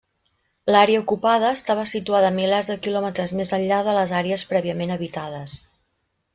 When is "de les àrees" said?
3.91-4.49